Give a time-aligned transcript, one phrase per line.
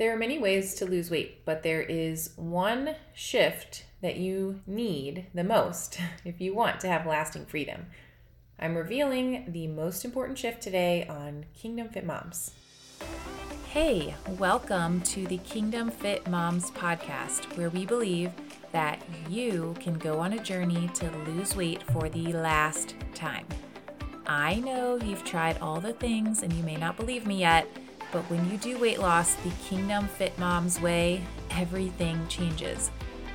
[0.00, 5.26] There are many ways to lose weight, but there is one shift that you need
[5.34, 7.84] the most if you want to have lasting freedom.
[8.58, 12.52] I'm revealing the most important shift today on Kingdom Fit Moms.
[13.68, 18.32] Hey, welcome to the Kingdom Fit Moms podcast, where we believe
[18.72, 23.46] that you can go on a journey to lose weight for the last time.
[24.26, 27.68] I know you've tried all the things and you may not believe me yet
[28.12, 32.90] but when you do weight loss the Kingdom Fit Moms way, everything changes.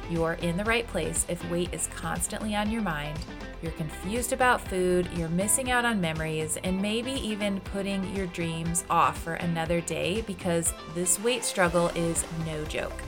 [0.10, 3.20] You are in the right place if weight is constantly on your mind,
[3.62, 8.84] you're confused about food, you're missing out on memories, and maybe even putting your dreams
[8.90, 13.02] off for another day because this weight struggle is no joke.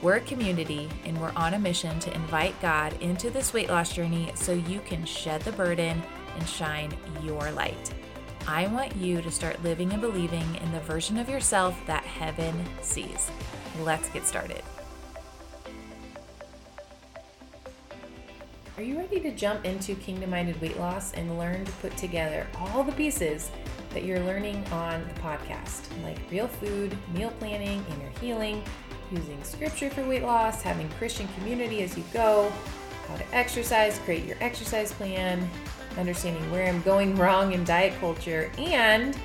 [0.00, 3.92] We're a community and we're on a mission to invite God into this weight loss
[3.92, 6.02] journey so you can shed the burden
[6.36, 7.92] and shine your light.
[8.46, 12.64] I want you to start living and believing in the version of yourself that heaven
[12.80, 13.30] sees.
[13.82, 14.62] Let's get started.
[18.76, 22.46] Are you ready to jump into kingdom minded weight loss and learn to put together
[22.58, 23.50] all the pieces
[23.90, 28.62] that you're learning on the podcast, like real food, meal planning, inner healing,
[29.12, 32.50] using scripture for weight loss, having Christian community as you go,
[33.06, 35.46] how to exercise, create your exercise plan,
[35.98, 39.16] understanding where I'm going wrong in diet culture, and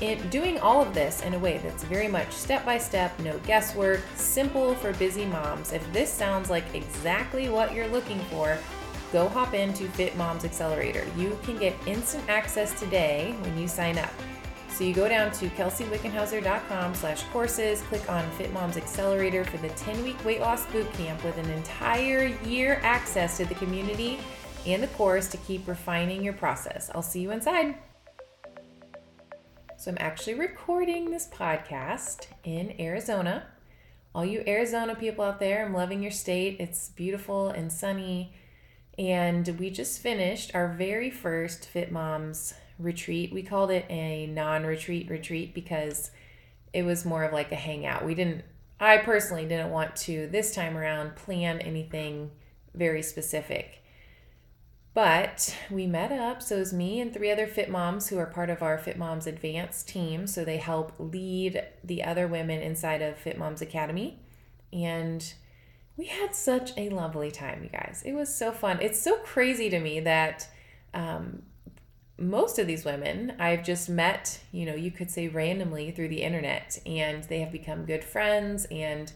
[0.00, 3.38] in doing all of this in a way that's very much step by step, no
[3.38, 5.72] guesswork, simple for busy moms.
[5.72, 8.58] If this sounds like exactly what you're looking for,
[9.12, 11.04] go hop into Fit Moms Accelerator.
[11.16, 14.12] You can get instant access today when you sign up.
[14.68, 19.70] So you go down to kelseywickenhauser.com slash courses, click on Fit Moms Accelerator for the
[19.70, 24.20] 10-week weight loss boot camp with an entire year access to the community
[24.68, 26.90] and the course to keep refining your process.
[26.94, 27.76] I'll see you inside.
[29.78, 33.46] So, I'm actually recording this podcast in Arizona.
[34.14, 36.56] All you Arizona people out there, I'm loving your state.
[36.58, 38.34] It's beautiful and sunny.
[38.98, 43.32] And we just finished our very first Fit Moms retreat.
[43.32, 46.10] We called it a non retreat retreat because
[46.72, 48.04] it was more of like a hangout.
[48.04, 48.44] We didn't,
[48.78, 52.32] I personally didn't want to this time around plan anything
[52.74, 53.82] very specific.
[54.98, 56.42] But we met up.
[56.42, 58.98] So it was me and three other Fit Moms who are part of our Fit
[58.98, 60.26] Moms Advanced team.
[60.26, 64.18] So they help lead the other women inside of Fit Moms Academy.
[64.72, 65.32] And
[65.96, 68.02] we had such a lovely time, you guys.
[68.04, 68.80] It was so fun.
[68.80, 70.48] It's so crazy to me that
[70.92, 71.42] um,
[72.18, 76.22] most of these women I've just met, you know, you could say randomly through the
[76.22, 78.66] internet, and they have become good friends.
[78.68, 79.12] And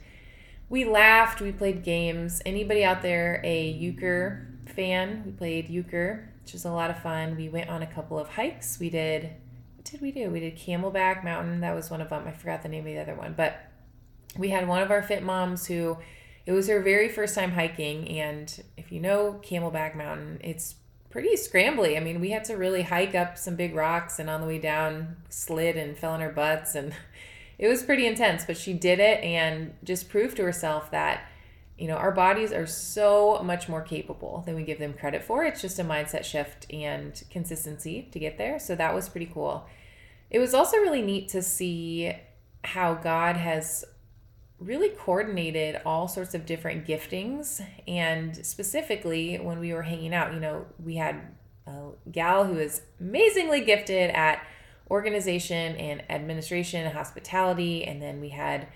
[0.69, 2.41] we laughed, we played games.
[2.47, 5.23] Anybody out there a euchre fan.
[5.25, 7.37] We played euchre, which was a lot of fun.
[7.37, 8.79] We went on a couple of hikes.
[8.79, 9.31] We did,
[9.77, 10.31] what did we do?
[10.31, 11.61] We did Camelback Mountain.
[11.61, 12.27] That was one of them.
[12.27, 13.35] I forgot the name of the other one.
[13.37, 13.61] But
[14.37, 15.99] we had one of our fit moms who,
[16.47, 18.09] it was her very first time hiking.
[18.09, 20.77] And if you know Camelback Mountain, it's
[21.11, 21.97] pretty scrambly.
[21.97, 24.59] I mean, we had to really hike up some big rocks and on the way
[24.59, 26.95] down slid and fell on our butts and
[27.59, 31.29] it was pretty intense, but she did it and just proved to herself that
[31.83, 35.45] you know, our bodies are so much more capable than we give them credit for.
[35.45, 38.61] It's just a mindset shift and consistency to get there.
[38.61, 39.67] So that was pretty cool.
[40.31, 42.13] It was also really neat to see
[42.63, 43.85] how God has
[44.61, 47.61] really coordinated all sorts of different giftings.
[47.89, 51.21] And specifically, when we were hanging out, you know, we had
[51.67, 54.47] a gal who is amazingly gifted at
[54.89, 57.83] organization and administration and hospitality.
[57.83, 58.69] And then we had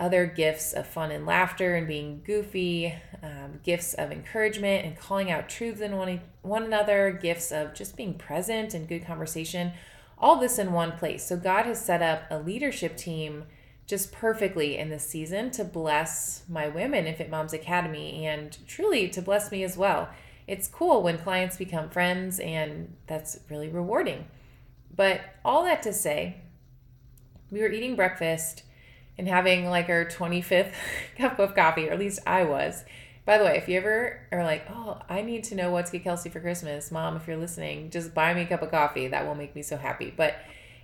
[0.00, 5.30] other gifts of fun and laughter and being goofy, um, gifts of encouragement and calling
[5.30, 9.72] out truths in one, one another, gifts of just being present and good conversation,
[10.18, 11.26] all this in one place.
[11.26, 13.44] So God has set up a leadership team
[13.86, 19.08] just perfectly in this season to bless my women in Fit Moms Academy and truly
[19.10, 20.08] to bless me as well.
[20.46, 24.26] It's cool when clients become friends and that's really rewarding.
[24.96, 26.36] But all that to say,
[27.50, 28.62] we were eating breakfast
[29.20, 30.72] and having like our 25th
[31.18, 32.84] cup of coffee, or at least I was.
[33.26, 35.92] By the way, if you ever are like, oh, I need to know what to
[35.92, 39.08] get Kelsey for Christmas, mom, if you're listening, just buy me a cup of coffee.
[39.08, 40.12] That will make me so happy.
[40.16, 40.36] But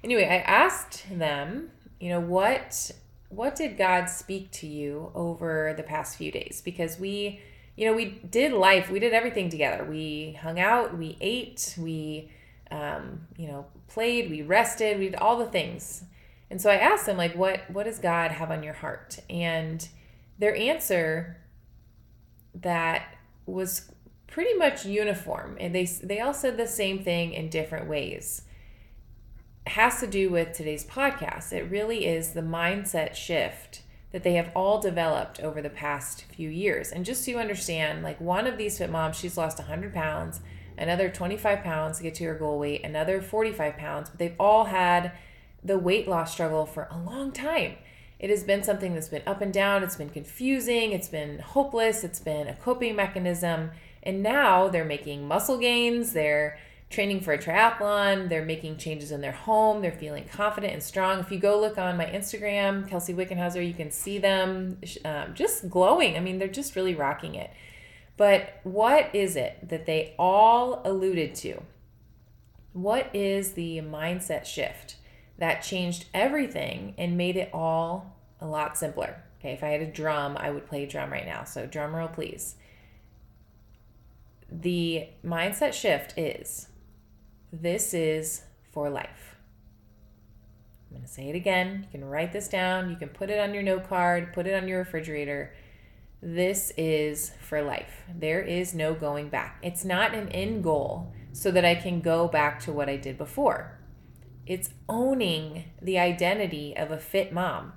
[0.05, 2.93] anyway, I asked them, you know, what
[3.31, 6.61] what did God speak to you over the past few days?
[6.62, 7.41] Because we,
[7.75, 9.83] you know, we did life, we did everything together.
[9.83, 12.31] We hung out, we ate, we,
[12.71, 16.05] um, you know, played, we rested, we did all the things.
[16.51, 19.19] And so I asked them like what what does God have on your heart?
[19.29, 19.87] And
[20.39, 21.39] their answer
[22.55, 23.15] that
[23.47, 23.91] was
[24.27, 28.43] pretty much uniform and they they all said the same thing in different ways
[29.67, 33.83] has to do with today's podcast it really is the mindset shift
[34.17, 36.91] that they have all developed over the past few years.
[36.91, 40.41] And just so you understand, like one of these fit moms, she's lost 100 pounds,
[40.79, 44.65] another 25 pounds to get to her goal weight, another 45 pounds, but they've all
[44.65, 45.13] had
[45.62, 47.75] the weight loss struggle for a long time.
[48.19, 52.03] It has been something that's been up and down, it's been confusing, it's been hopeless,
[52.03, 53.70] it's been a coping mechanism.
[54.03, 56.58] And now they're making muscle gains, they're
[56.88, 61.19] training for a triathlon, they're making changes in their home, they're feeling confident and strong.
[61.20, 65.69] If you go look on my Instagram, Kelsey Wickenhauser, you can see them um, just
[65.69, 66.17] glowing.
[66.17, 67.50] I mean, they're just really rocking it.
[68.17, 71.62] But what is it that they all alluded to?
[72.73, 74.97] What is the mindset shift
[75.38, 79.23] that changed everything and made it all a lot simpler?
[79.38, 81.44] Okay, if I had a drum, I would play drum right now.
[81.44, 82.56] So, drum roll, please.
[84.50, 86.69] The mindset shift is
[87.53, 88.43] this is
[88.73, 89.37] for life.
[90.91, 91.83] I'm going to say it again.
[91.83, 92.91] You can write this down.
[92.91, 95.53] You can put it on your note card, put it on your refrigerator.
[96.23, 98.03] This is for life.
[98.15, 99.59] There is no going back.
[99.62, 103.19] It's not an end goal so that I can go back to what I did
[103.19, 103.75] before.
[104.47, 107.73] It's owning the identity of a fit mom.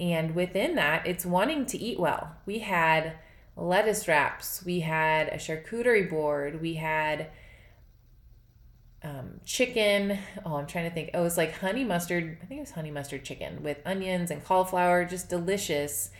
[0.00, 2.36] And within that, it's wanting to eat well.
[2.46, 3.14] We had
[3.56, 7.28] lettuce wraps, we had a charcuterie board, we had
[9.04, 10.18] um, chicken.
[10.44, 11.10] Oh, I'm trying to think.
[11.12, 12.38] Oh, it was like honey mustard.
[12.42, 16.10] I think it was honey mustard chicken with onions and cauliflower, just delicious.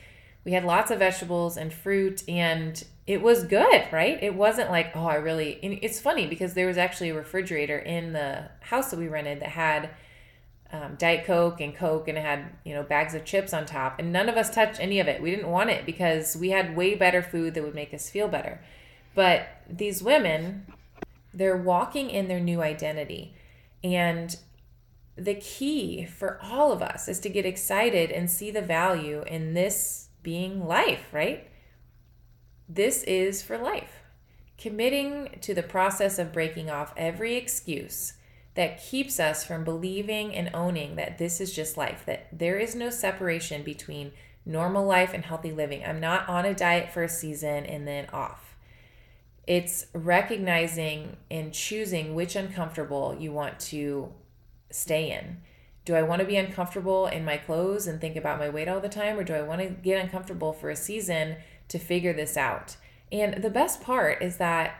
[0.45, 4.23] We had lots of vegetables and fruit, and it was good, right?
[4.23, 5.59] It wasn't like, oh, I really.
[5.62, 9.51] it's funny because there was actually a refrigerator in the house that we rented that
[9.51, 9.91] had
[10.73, 13.99] um, Diet Coke and Coke, and it had you know bags of chips on top,
[13.99, 15.23] and none of us touched any of it.
[15.23, 18.29] We didn't want it because we had way better food that would make us feel
[18.29, 18.61] better.
[19.15, 20.67] But these women
[21.35, 23.35] they're walking in their new identity.
[23.83, 24.35] And
[25.17, 29.55] the key for all of us is to get excited and see the value in
[29.55, 31.49] this being life, right?
[32.69, 34.03] This is for life.
[34.57, 38.15] Committing to the process of breaking off every excuse
[38.55, 42.75] that keeps us from believing and owning that this is just life, that there is
[42.75, 44.13] no separation between
[44.47, 45.85] normal life and healthy living.
[45.85, 48.57] I'm not on a diet for a season and then off.
[49.47, 54.13] It's recognizing and choosing which uncomfortable you want to
[54.71, 55.39] stay in.
[55.85, 58.81] Do I want to be uncomfortable in my clothes and think about my weight all
[58.81, 61.37] the time, or do I want to get uncomfortable for a season
[61.69, 62.77] to figure this out?
[63.11, 64.77] And the best part is that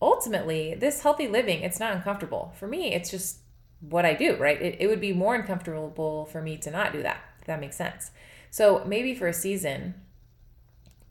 [0.00, 2.52] ultimately, this healthy living, it's not uncomfortable.
[2.58, 3.38] For me, it's just
[3.80, 4.60] what I do, right?
[4.60, 7.76] It, it would be more uncomfortable for me to not do that, if that makes
[7.76, 8.10] sense.
[8.50, 9.94] So maybe for a season,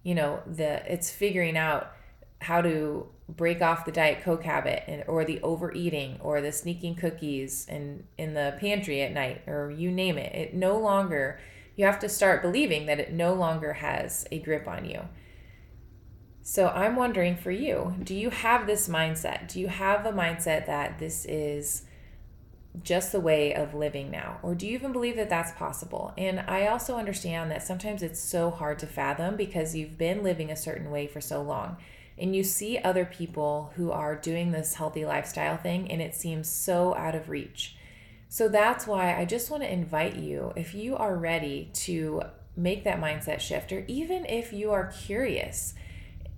[0.03, 1.91] you know, the it's figuring out
[2.39, 6.95] how to break off the diet coke habit and, or the overeating or the sneaking
[6.95, 11.39] cookies in in the pantry at night or you name it it no longer
[11.77, 15.01] you have to start believing that it no longer has a grip on you
[16.41, 20.65] so i'm wondering for you do you have this mindset do you have a mindset
[20.65, 21.83] that this is
[22.83, 24.39] just the way of living now?
[24.41, 26.13] Or do you even believe that that's possible?
[26.17, 30.51] And I also understand that sometimes it's so hard to fathom because you've been living
[30.51, 31.77] a certain way for so long
[32.17, 36.49] and you see other people who are doing this healthy lifestyle thing and it seems
[36.49, 37.76] so out of reach.
[38.29, 42.21] So that's why I just want to invite you if you are ready to
[42.55, 45.73] make that mindset shift, or even if you are curious,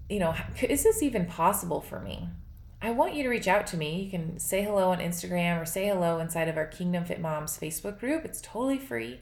[0.09, 2.29] you know, is this even possible for me?
[2.81, 4.03] I want you to reach out to me.
[4.03, 7.57] You can say hello on Instagram or say hello inside of our Kingdom Fit Moms
[7.57, 8.23] Facebook group.
[8.23, 9.19] It's totally free.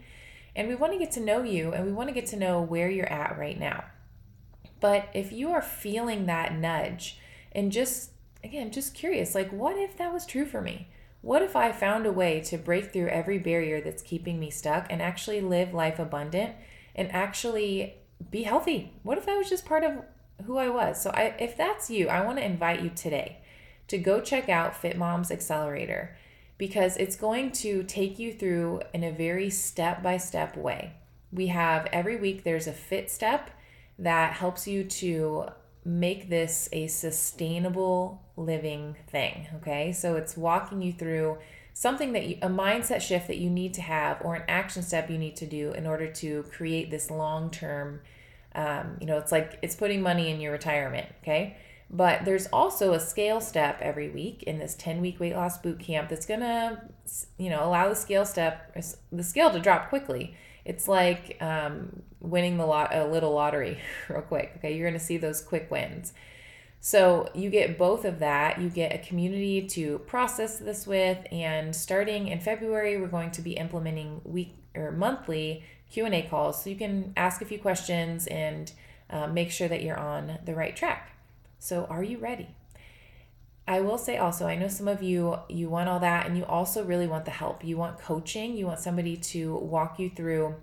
[0.56, 2.62] And we want to get to know you and we want to get to know
[2.62, 3.86] where you're at right now.
[4.80, 7.20] But if you are feeling that nudge
[7.52, 8.12] and just,
[8.44, 10.88] again, just curious, like, what if that was true for me?
[11.22, 14.88] What if I found a way to break through every barrier that's keeping me stuck
[14.90, 16.56] and actually live life abundant
[16.96, 17.96] and actually
[18.30, 18.94] be healthy?
[19.04, 20.04] What if that was just part of
[20.46, 21.02] who I was?
[21.02, 23.40] So, I, if that's you, I want to invite you today
[23.88, 26.16] to go check out Fit Moms Accelerator
[26.58, 30.94] because it's going to take you through in a very step by step way.
[31.32, 33.52] We have every week, there's a fit step
[34.00, 35.48] that helps you to
[35.88, 39.48] make this a sustainable living thing.
[39.56, 41.38] Okay, so it's walking you through
[41.74, 45.10] something that you, a mindset shift that you need to have or an action step
[45.10, 48.02] you need to do in order to create this long term.
[48.54, 51.08] Um, you know, it's like it's putting money in your retirement.
[51.24, 51.56] Okay.
[51.90, 55.80] But there's also a scale step every week in this 10 week weight loss boot
[55.80, 56.82] camp that's to,
[57.38, 58.76] you know, allow the scale step,
[59.10, 60.36] the scale to drop quickly
[60.68, 64.54] it's like um, winning the lot a little lottery real quick.
[64.58, 66.14] Okay, you're gonna see those quick wins.
[66.80, 68.62] So you get both of that.
[68.62, 73.42] You get a community to process this with, and starting in February, we're going to
[73.42, 78.72] be implementing week or monthly Q&A calls so you can ask a few questions and
[79.10, 81.12] uh, make sure that you're on the right track.
[81.60, 82.50] So, are you ready?
[83.68, 86.46] I will say also, I know some of you you want all that and you
[86.46, 87.66] also really want the help.
[87.66, 90.56] You want coaching, you want somebody to walk you through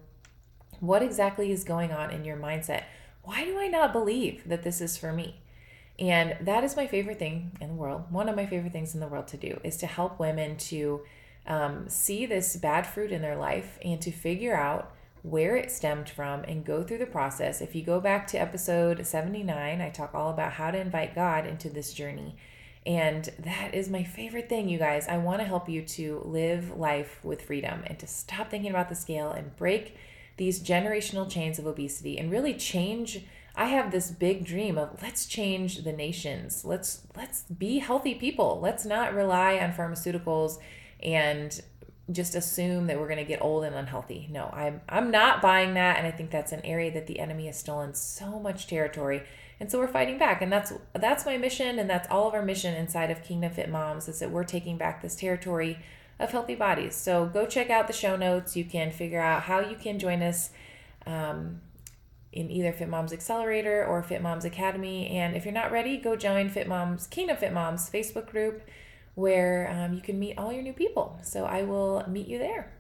[0.81, 2.85] what exactly is going on in your mindset.
[3.23, 5.41] Why do I not believe that this is for me?
[5.99, 8.05] And that is my favorite thing in the world.
[8.11, 11.03] One of my favorite things in the world to do is to help women to
[11.47, 14.93] um, see this bad fruit in their life and to figure out
[15.23, 17.61] where it stemmed from and go through the process.
[17.61, 21.47] If you go back to episode 79, I talk all about how to invite God
[21.47, 22.37] into this journey.
[22.87, 25.09] And that is my favorite thing, you guys.
[25.09, 28.89] I want to help you to live life with freedom and to stop thinking about
[28.89, 29.97] the scale and break
[30.37, 33.25] these generational chains of obesity and really change
[33.57, 36.65] I have this big dream of let's change the nations.
[36.65, 38.59] Let's let's be healthy people.
[38.61, 40.59] Let's not rely on pharmaceuticals
[41.03, 41.61] and
[42.11, 44.29] just assume that we're going to get old and unhealthy.
[44.31, 47.47] No, I'm I'm not buying that and I think that's an area that the enemy
[47.47, 49.23] has stolen so much territory.
[49.59, 52.45] And so we're fighting back and that's that's my mission and that's all of our
[52.45, 55.79] mission inside of Kingdom Fit Moms is that we're taking back this territory
[56.19, 56.95] of healthy bodies.
[56.95, 58.55] So go check out the show notes.
[58.55, 60.51] You can figure out how you can join us
[61.07, 61.61] um,
[62.33, 65.09] in either Fit Moms Accelerator or Fit Moms Academy.
[65.09, 68.63] And if you're not ready, go join Fit Moms Kingdom Fit Moms Facebook group
[69.15, 71.19] where um, you can meet all your new people.
[71.23, 72.73] So I will meet you there.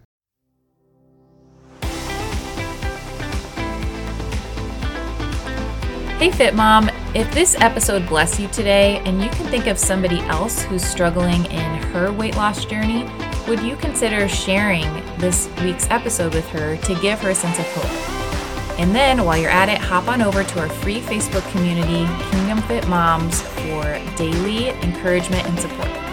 [6.18, 6.88] Hey, Fit Mom.
[7.14, 11.44] If this episode blessed you today and you can think of somebody else who's struggling
[11.46, 13.06] in her weight loss journey,
[13.46, 17.66] would you consider sharing this week's episode with her to give her a sense of
[17.72, 18.78] hope?
[18.78, 22.62] And then while you're at it, hop on over to our free Facebook community, Kingdom
[22.62, 23.82] Fit Moms, for
[24.16, 26.03] daily encouragement and support.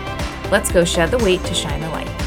[0.52, 2.21] Let's go shed the weight to shine the light.